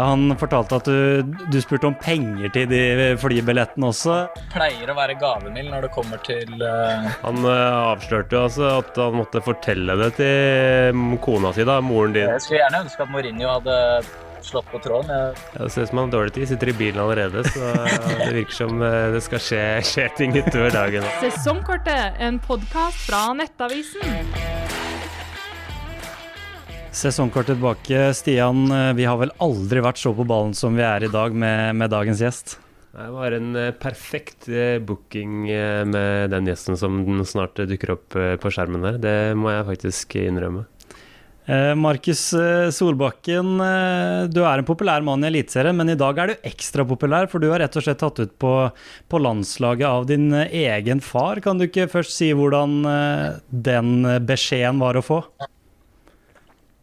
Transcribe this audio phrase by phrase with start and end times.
[0.00, 4.14] Han fortalte at du, du spurte om penger til de flybillettene også.
[4.54, 7.10] Pleier å være gavemild når det kommer til uh...
[7.26, 12.16] Han uh, avslørte jo altså at han måtte fortelle det til kona si, da, moren
[12.16, 12.24] din.
[12.24, 13.76] Jeg skulle gjerne ønske at Mourinho hadde
[14.48, 15.12] slått på tråden.
[15.12, 15.36] Jeg...
[15.58, 17.74] Ja, det ser ut som han har dårlig tid, sitter i bilen allerede, så
[18.24, 19.62] det virker som eh, det skal skje,
[19.92, 21.04] skje ting utover dagen.
[21.20, 24.32] Sesongkortet, en podkast fra Nettavisen.
[26.92, 28.14] Sesongkortet tilbake.
[28.14, 31.32] Stian, eh, vi har vel aldri vært så på ballen som vi er i dag
[31.32, 32.58] med, med dagens gjest?
[32.92, 35.46] Det var en eh, perfekt eh, booking
[35.88, 38.98] med den gjesten som snart dukker opp på skjermen der.
[39.00, 40.66] Det må jeg faktisk innrømme.
[41.74, 42.20] Markus
[42.70, 43.56] Solbakken,
[44.30, 47.42] du er en populær mann i Eliteserien, men i dag er du ekstra populær, for
[47.42, 48.52] du har rett og slett tatt ut på,
[49.10, 51.42] på, landslaget av din egen far.
[51.42, 52.78] Kan du ikke først si hvordan
[53.50, 55.18] den beskjeden var å få?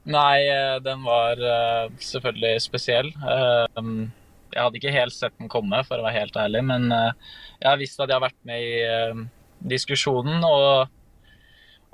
[0.09, 3.11] Nei, eh, den var uh, selvfølgelig spesiell.
[3.21, 4.07] Uh,
[4.49, 6.63] jeg hadde ikke helt sett den komme, for å være helt ærlig.
[6.65, 10.89] Men jeg har visst at jeg har vært med i diskusjonen, og,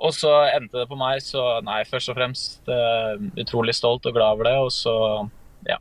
[0.00, 1.20] og, så endte det på meg.
[1.20, 2.72] Så nei, først og fremst
[3.44, 4.54] utrolig stolt og glad over det.
[4.64, 4.96] Og så,
[5.68, 5.76] ja.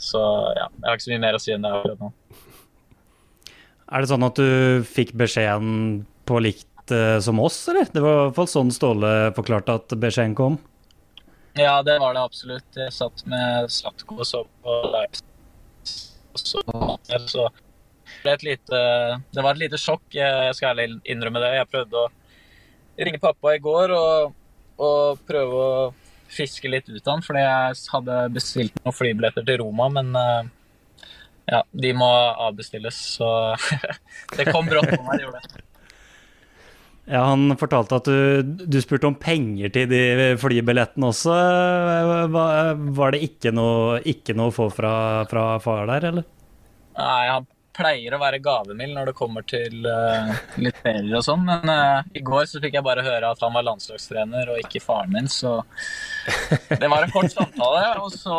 [0.00, 0.24] Så
[0.56, 2.10] ja, jeg har ikke så mye mer å si enn det akkurat nå.
[3.92, 7.92] Er det sånn at du fikk beskjeden på likt som oss, eller?
[7.92, 10.56] Det var i hvert fall sånn Ståle forklarte at beskjeden kom.
[11.58, 12.68] Ja, det var det absolutt.
[12.76, 15.26] Jeg satt med Slatko og så på Leipzig.
[16.34, 16.62] Så,
[17.28, 17.48] så
[18.22, 18.78] det, lite,
[19.30, 21.50] det, var et lite sjokk, jeg skal ærlig innrømme det.
[21.58, 22.08] Jeg prøvde å
[23.02, 24.32] ringe pappa i går og,
[24.80, 25.74] og prøve å
[26.32, 30.48] fiske litt ut av han, fordi jeg hadde bestilt noen flybilletter til Roma, men eh,
[31.52, 32.08] ja, de må
[32.46, 33.28] avbestilles, så
[34.38, 35.66] det kom brått på meg, det gjorde det.
[37.04, 40.02] Ja, Han fortalte at du, du, spurte om penger til de
[40.38, 41.34] flybillettene også.
[42.30, 44.94] Var det ikke noe, ikke noe å få fra,
[45.30, 46.28] fra, far der, eller?
[46.94, 51.46] Nei, han pleier å være gavemild når det kommer til uh, litt ferier og sånn,
[51.48, 54.82] men uh, i går så fikk jeg bare høre at han var landslagstrener og ikke
[54.84, 55.56] faren min, så
[56.68, 57.82] det var en kort samtale.
[58.04, 58.36] Og så,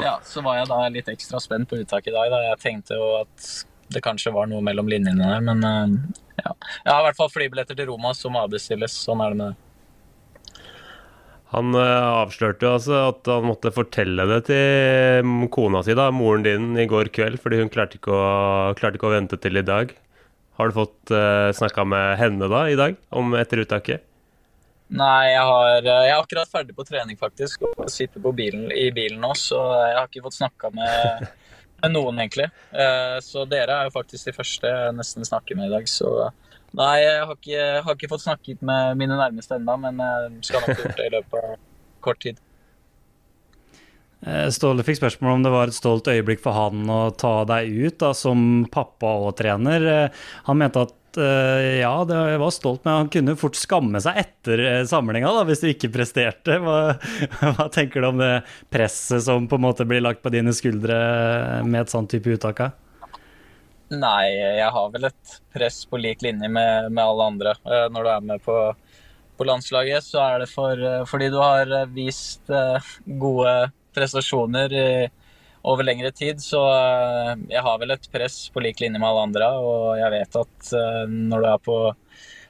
[0.00, 3.00] ja, så var jeg da litt ekstra spent på uttaket i dag, da jeg tenkte
[3.00, 3.50] jo at
[3.94, 6.54] det kanskje var noe mellom linjene der, men uh, ja.
[6.82, 8.94] Jeg har i hvert fall flybilletter til Roma som avbestilles.
[9.04, 9.68] Sånn er det med det.
[11.52, 16.46] Han uh, avslørte jo altså at han måtte fortelle det til kona si, da, moren
[16.46, 18.22] din, i går kveld, fordi hun klarte ikke å,
[18.78, 19.92] klarte ikke å vente til i dag.
[20.56, 24.04] Har du fått uh, eh, snakka med henne da i dag, om etter uttaket?
[24.92, 28.90] Nei, jeg, har, eh, jeg er akkurat ferdig på trening, faktisk, og sitter bilen, i
[28.92, 31.24] bilen nå, så jeg har ikke fått snakka med
[31.90, 32.46] noen, egentlig.
[32.70, 35.90] Eh, så dere er jo faktisk de første jeg nesten snakker med i dag.
[35.90, 36.12] Så
[36.78, 40.62] nei, jeg har ikke, har ikke fått snakket med mine nærmeste ennå, men jeg skal
[40.62, 41.60] nok gjort det i løpet av
[42.02, 42.40] kort tid.
[44.22, 47.72] Eh, Ståle fikk spørsmål om det var et stolt øyeblikk for han å ta deg
[47.74, 49.86] ut da, som pappa og trener.
[49.90, 54.00] Eh, han mente at uh, ja, det, jeg var stolt, men han kunne fort skamme
[54.02, 56.58] seg etter samlinga da, hvis du ikke presterte.
[56.62, 56.94] Hva,
[57.56, 58.32] hva, tenker du om det
[58.72, 60.96] presset som på en måte blir lagt på dine skuldre
[61.66, 62.64] med et sånn type uttak?
[63.92, 67.56] Nei, jeg har vel et press på lik linje med, med alle andre.
[67.68, 68.58] Uh, når du er med på,
[69.36, 72.52] på, landslaget, så er det for, fordi du har vist
[73.06, 73.56] gode
[73.92, 74.72] prestasjoner.
[74.72, 75.21] i
[75.62, 76.40] over lengre tid.
[76.42, 79.50] Så eh, jeg har vel et press på lik linje med alle andre.
[79.62, 81.76] Og jeg vet at eh, når du er på,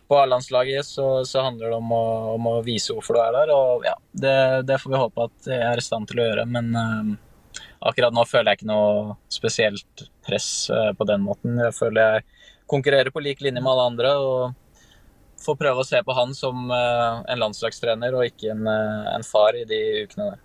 [0.08, 2.04] på A-landslaget, så, så, handler det om å,
[2.36, 3.52] om å, vise hvorfor du er der.
[3.56, 6.46] Og ja, det, det, får vi håpe at jeg er i stand til å gjøre.
[6.56, 7.12] Men uh,
[7.90, 11.60] akkurat nå føler jeg ikke noe spesielt press uh, på den måten.
[11.68, 12.26] Jeg føler jeg
[12.72, 14.16] konkurrerer på lik linje med alle andre.
[14.16, 14.58] og
[15.42, 18.60] får prøve å se på han som en landslagstrener og ikke en,
[19.10, 20.36] en far i de ukene der.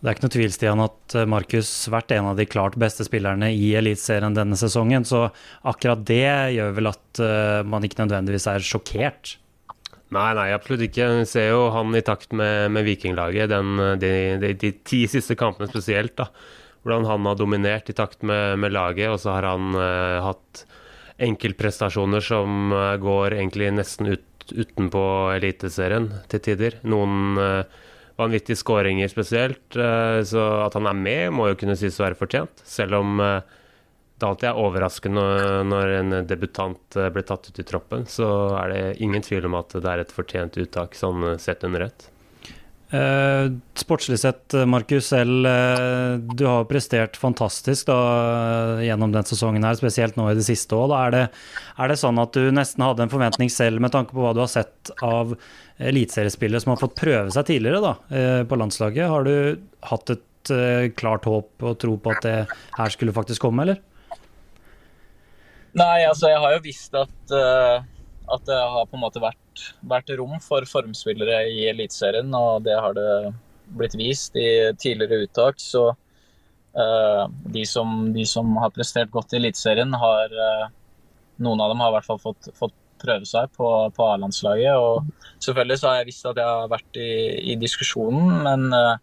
[0.00, 2.78] Det er ikke noe tvil Stian, at eh, Markus har vært en av de klart
[2.80, 5.04] beste spillerne i Eliteserien denne sesongen.
[5.04, 5.26] Så
[5.68, 6.24] akkurat det
[6.56, 9.34] gjør vel at uh, man ikke nødvendigvis er sjokkert.
[10.10, 11.10] Nei, nei, absolutt ikke.
[11.20, 15.36] Vi ser jo han i takt med, med Vikinglaget den, de, de, de, ti siste
[15.38, 16.16] kampene spesielt.
[16.18, 16.30] da.
[16.80, 19.12] Hvordan han har dominert i takt med, med laget.
[19.12, 20.64] Og så har han uh, hatt
[21.20, 25.04] enkeltprestasjoner som uh, går egentlig nesten ut, utenpå
[25.36, 26.80] Eliteserien til tider.
[26.88, 27.86] Noen uh,
[28.20, 29.76] vanvittige skåringer spesielt.
[29.76, 32.62] Eh, så at han er med, må jo kunne sies å være fortjent.
[32.68, 33.40] Selv om eh,
[34.20, 35.26] det alltid er overraskende
[35.70, 38.30] når en debutant eh, blir tatt ut i troppen, så
[38.60, 42.10] er det ingen tvil om at det er et fortjent uttak, sånn sett under ett.
[42.90, 47.98] Uh, sportslig sett, Markus selv, uh, du har prestert fantastisk da,
[48.82, 50.90] gjennom den sesongen, her, spesielt nå i det siste òg.
[50.96, 54.32] Er, er det sånn at du nesten hadde en forventning selv med tanke på hva
[54.34, 55.36] du har sett av
[55.78, 59.06] eliteseriespillere som har fått prøve seg tidligere da, uh, på landslaget?
[59.12, 59.36] Har du
[59.92, 60.26] hatt et
[60.98, 62.36] klart håp og tro på at det
[62.74, 63.78] her skulle faktisk komme, eller?
[65.78, 67.34] Nei, altså jeg har jo visst at,
[68.34, 72.76] at det har på en måte vært, vært rom for formspillere i Eliteserien, og det
[72.78, 73.10] har det
[73.78, 75.60] blitt vist i tidligere uttak.
[75.62, 77.24] Så uh,
[77.54, 80.36] de, som, de, som, har prestert godt i Eliteserien, har
[81.40, 84.76] Noen av dem har i hvert fall fått, fått prøve seg på, på A-landslaget.
[84.76, 85.06] Og
[85.42, 87.12] selvfølgelig så har jeg visst at jeg har vært i,
[87.52, 88.98] i diskusjonen, men uh,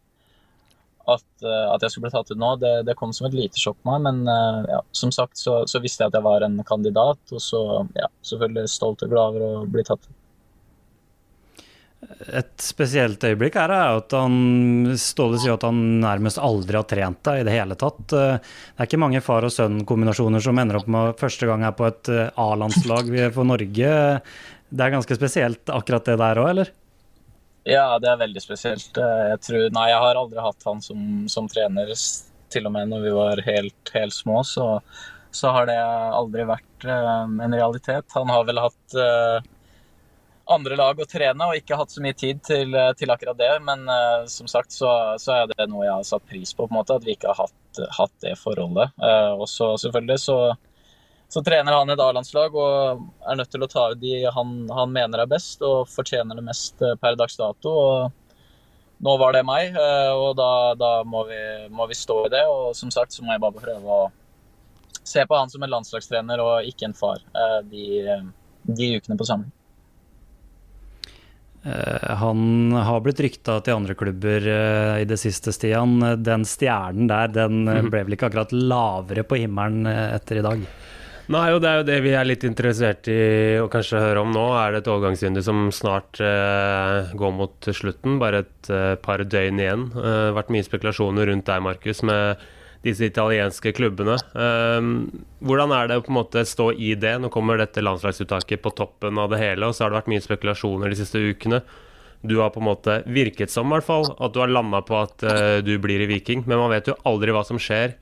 [1.07, 3.59] at, uh, at, jeg skulle bli tatt ut nå, det, det, kom som et lite
[3.62, 4.06] sjokk på meg.
[4.07, 7.44] Men uh, ja, som sagt så, så, visste jeg at jeg var en kandidat, og
[7.44, 7.62] så
[7.98, 10.15] ja, selvfølgelig stolt og glad over å bli tatt ut.
[12.30, 17.42] Et spesielt øyeblikk er at han Ståle sier at han nærmest aldri har trent deg
[17.42, 18.04] i det hele tatt.
[18.12, 21.88] Det er ikke mange far og sønn-kombinasjoner som ender opp med første gang er på
[21.89, 23.95] et eh, A-landslag for Norge.
[24.69, 26.71] Det er ganske spesielt akkurat det der òg, eller?
[27.68, 28.96] Ja, det er veldig spesielt.
[28.96, 31.92] Eh, jeg tror, nei, jeg har aldri hatt han som, som trener,
[32.48, 34.40] til og med når vi var helt, helt små.
[34.48, 34.68] Så,
[35.36, 38.08] så, har det aldri vært uh, en realitet.
[38.16, 39.42] Han har vel hatt uh,
[40.56, 43.52] andre lag å trene, og ikke hatt så mye tid til, til akkurat det.
[43.68, 46.72] Men uh, som sagt så, så, er det noe jeg har satt pris på, på
[46.72, 48.96] en måte, at vi ikke har hatt, hatt det forholdet.
[49.36, 50.40] Og så selvfølgelig så,
[51.28, 54.94] så, trener han et A-landslag og er nødt til å ta ut de han, han,
[54.94, 57.74] mener er best og fortjener det mest per dags dato.
[57.74, 62.32] og Nå var det meg, uh, og da, da må, vi, må, vi, stå i
[62.34, 62.46] det.
[62.50, 64.08] Og som sagt så må jeg bare prøve å
[65.04, 67.22] se på han som en landslagstrener og ikke en far
[67.70, 68.02] de,
[68.66, 69.54] de ukene på samling.
[71.68, 76.00] Eh, han har blitt rykta til andre klubber eh, i det siste, Stian.
[76.24, 77.90] Den stjernen der den eh, mhm.
[77.92, 80.64] ble vel ikke akkurat lavere på himmelen etter i dag?
[81.28, 84.30] Nei, og det er jo det vi er litt interessert i å kanskje høre om
[84.32, 84.46] nå.
[84.56, 88.16] Er det et overgangsvindu som snart eh, går mot slutten?
[88.22, 89.84] Bare et eh, par døgn igjen.
[89.92, 92.46] Det eh, har vært mye spekulasjoner rundt deg, Markus, med
[92.86, 94.16] disse italienske klubbene.
[94.38, 94.94] Um,
[95.44, 97.18] hvordan er det å på en måte stå i det?
[97.20, 100.24] Nå kommer dette landslagsuttaket på toppen av det hele, og så har det vært mye
[100.24, 101.60] spekulasjoner de siste ukene.
[102.24, 104.96] Du har på en måte virket som i hvert fall at du har landa på
[105.02, 107.98] at uh, du blir i Viking, men man vet jo aldri hva som skjer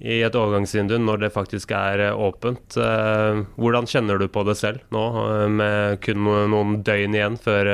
[0.00, 2.76] i et overgangsvindu når det faktisk er uh, åpent.
[2.76, 5.04] Uh, hvordan kjenner du på det selv nå,
[5.48, 7.70] med kun noen døgn igjen før,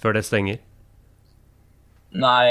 [0.00, 0.62] før det stenger?
[2.14, 2.46] Nei,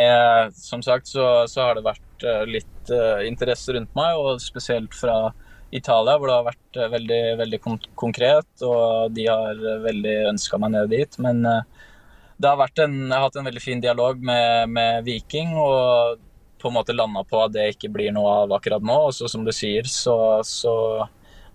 [0.59, 2.91] som sagt så, så har det vært litt
[3.23, 5.31] interesse rundt meg, og spesielt fra
[5.71, 10.73] Italia, hvor det har vært veldig, veldig kon konkret, og de har veldig ønska meg
[10.75, 11.15] ned dit.
[11.23, 15.55] Men det har vært en, jeg har hatt en veldig fin dialog med, med Viking,
[15.55, 16.19] og
[16.63, 18.95] på en måte landa på at det ikke blir noe av akkurat nå.
[19.09, 20.15] Og så som du sier, så,
[20.47, 20.73] så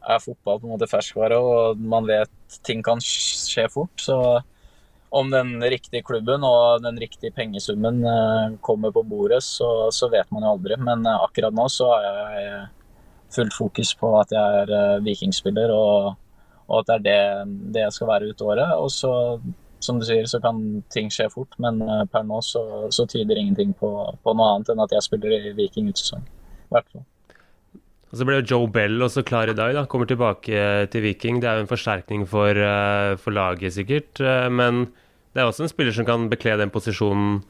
[0.05, 3.97] er fotball på en måte ferskvare, og man vet ting kan skje fort.
[4.05, 4.21] så
[5.11, 10.31] om den riktige klubben og den riktige pengesummen eh, kommer på bordet, så, så vet
[10.31, 10.77] man jo aldri.
[10.77, 12.67] Men eh, akkurat nå så har jeg
[13.35, 16.19] fullt fokus på at jeg er eh, vikingspiller, og,
[16.69, 18.75] og at det er det, det, jeg skal være ut året.
[18.77, 19.13] Og så,
[19.85, 21.79] som du sier, så kan ting skje fort, men
[22.13, 22.63] per nå så,
[22.95, 23.93] så tyder ingenting på,
[24.25, 26.27] på, noe annet enn at jeg spiller i Viking ut sesongen.
[26.75, 27.07] hvert fall.
[28.09, 29.85] Og Så ble jo Joe Bell også klar i dag, da.
[29.85, 31.43] kommer tilbake til Viking.
[31.43, 34.21] Det er jo en forsterkning for, eh, for, laget, sikkert.
[34.21, 34.87] Eh, men
[35.35, 37.43] det er også en spiller som kan bekle den posisjonen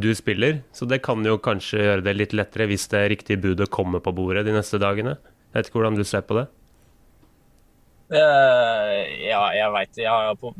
[0.00, 0.62] du spiller.
[0.72, 4.14] Så det kan jo kanskje gjøre det litt lettere hvis det riktige budet kommer på
[4.16, 5.18] bordet de neste dagene.
[5.52, 6.48] Jeg vet ikke hvordan du ser på det?
[8.08, 10.54] Uh, ja, jeg veit Jeg har på,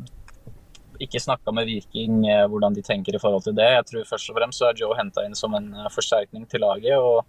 [0.99, 3.67] ikke snakka med Viking hvordan de tenker i forhold til det.
[3.77, 6.97] Jeg tror først og fremst så er Joe henta inn som en forsterkning til laget.
[6.97, 7.25] og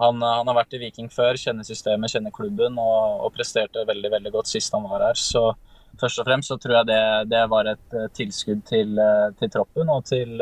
[0.00, 4.10] han, han, har vært i Viking før, kjenner systemet, kjenner klubben og, og, presterte veldig
[4.16, 5.20] veldig godt sist han var her.
[5.20, 5.52] Så
[6.00, 8.98] først og fremst så tror jeg det, det var et tilskudd til,
[9.38, 10.40] til, troppen og til,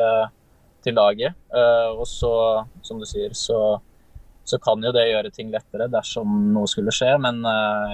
[0.85, 1.37] til laget.
[1.93, 2.33] og så,
[2.87, 3.59] som du sier, så,
[4.45, 7.15] så, kan jo det gjøre ting lettere dersom noe skulle skje.
[7.23, 7.41] Men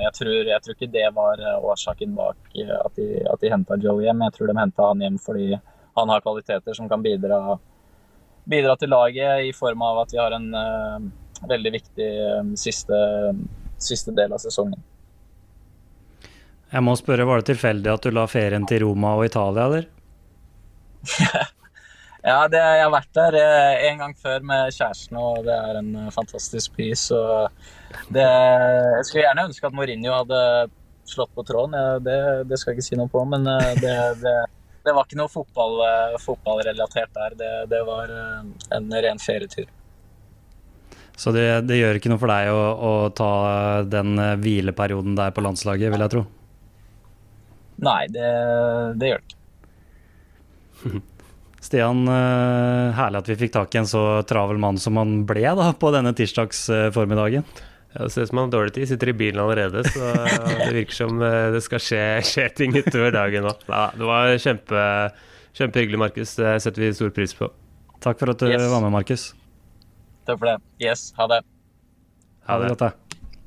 [0.03, 4.03] jeg tror, jeg, tror, ikke det var årsaken bak at de, at de henta Joe
[4.05, 4.25] hjem.
[4.27, 5.49] Jeg tror de henta han hjem fordi
[5.99, 7.59] han har kvaliteter som kan bidra,
[8.49, 10.51] bidra til laget i form av at vi har en
[11.47, 12.09] veldig viktig
[12.41, 12.99] um, siste,
[13.79, 14.81] siste del av sesongen.
[16.69, 19.89] Jeg må spørre, Var det tilfeldig at du la ferien til Roma og Italia, eller?
[22.29, 25.79] ja, det, jeg har vært der eh, en gang før med kjæresten, og det er
[25.81, 26.91] en eh, fantastisk by.
[26.99, 27.21] Så
[28.13, 30.43] det, jeg skulle gjerne ønske at Mourinho hadde
[31.09, 31.77] slått på tråden.
[32.05, 32.19] Det,
[32.51, 34.37] det skal jeg ikke si noe på, men eh, det, det,
[34.85, 35.81] det var ikke noe fotball,
[36.25, 37.41] fotballrelatert der.
[37.73, 39.69] Det, var en ren ferietur.
[41.19, 43.33] Så det, det, gjør ikke noe for deg å, å, ta
[43.89, 46.27] den hvileperioden der på landslaget, vil jeg tro?
[47.89, 48.33] Nei, det,
[49.01, 49.31] det gjør det
[50.89, 51.07] ikke.
[51.61, 55.43] Stian, eh, herlig at vi fikk tak i en så travel mann som han ble
[55.59, 57.43] da, på denne tirsdagsformiddagen.
[57.95, 60.13] Ja, det ser ut som han har dårlig tid, sitter i bilen allerede, så
[60.69, 63.55] det virker som eh, det skal skje, skje ting utover dagen nå.
[63.67, 64.85] Ja, det var kjempe,
[65.59, 66.37] kjempehyggelig, Markus.
[66.39, 67.51] Det setter vi stor pris på.
[68.05, 68.69] Takk for at du Yes.
[68.71, 69.31] var med, Markus.
[70.29, 70.59] Takk for det.
[70.85, 71.41] Yes, ha det.
[72.47, 72.93] Ha det godt, da.